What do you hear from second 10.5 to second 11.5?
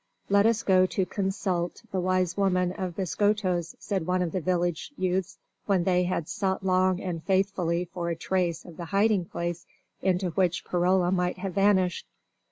Perola might